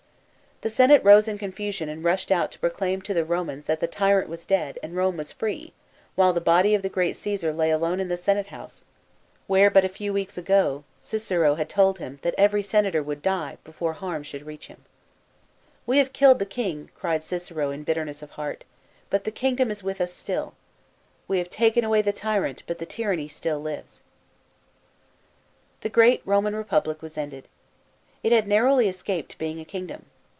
The 0.61 0.69
Senate 0.69 1.03
rose 1.03 1.27
in 1.27 1.39
confusion 1.39 1.89
and 1.89 2.03
rushed 2.03 2.29
out 2.31 2.51
to 2.51 2.59
proclaim 2.59 3.01
to 3.01 3.15
the 3.15 3.25
Romans, 3.25 3.65
that 3.65 3.79
the 3.79 3.87
tyrant 3.87 4.29
was 4.29 4.45
dead, 4.45 4.77
and 4.83 4.95
Rome 4.95 5.17
was 5.17 5.31
free, 5.31 5.73
while 6.13 6.33
the 6.33 6.39
body 6.39 6.75
of 6.75 6.83
the 6.83 6.87
great 6.87 7.15
Cresar 7.15 7.51
lay 7.51 7.71
alone 7.71 7.99
in 7.99 8.09
the 8.09 8.15
senate 8.15 8.45
house, 8.49 8.83
where 9.47 9.71
but 9.71 9.83
a 9.85 9.89
few 9.89 10.13
weeks 10.13 10.37
ago, 10.37 10.83
Cicero 11.01 11.55
had 11.55 11.67
told 11.67 11.97
him, 11.97 12.19
that 12.21 12.35
every 12.37 12.61
senator 12.61 13.01
would 13.01 13.23
die, 13.23 13.57
before 13.63 13.93
harm 13.93 14.21
should 14.21 14.45
reach 14.45 14.67
him. 14.67 14.85
N 15.87 15.87
194 15.87 15.89
CAESAR'S 15.89 15.89
HEIR. 15.89 15.89
[B.C. 15.89 15.89
36. 15.89 15.89
i 15.89 15.89
"We 15.89 15.97
have 15.97 16.13
killed 16.13 16.39
the 16.39 16.45
king," 16.45 16.89
cried 16.93 17.23
(Cicero 17.23 17.71
in 17.71 17.83
bitterness 17.83 18.21
of 18.21 18.29
heart," 18.37 18.63
but 19.09 19.23
the 19.23 19.31
kingdom 19.31 19.71
is 19.71 19.81
with 19.83 19.99
us 19.99 20.13
still. 20.13 20.53
We 21.27 21.39
have 21.39 21.49
taken 21.49 21.83
away 21.83 22.03
the 22.03 22.13
tyrant, 22.13 22.61
but 22.67 22.77
the 22.77 22.85
tyranny 22.85 23.27
still 23.29 23.59
lives." 23.59 24.01
The 25.81 25.89
great 25.89 26.21
Roman 26.23 26.55
Republic 26.55 27.01
was 27.01 27.17
ended. 27.17 27.47
It 28.21 28.31
had 28.31 28.47
narrowly 28.47 28.87
escaped 28.87 29.39
being 29.39 29.59
a 29.59 29.65
kingdom. 29.65 30.05